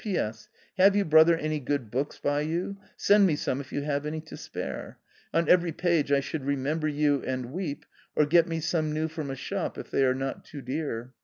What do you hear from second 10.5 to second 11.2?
dear.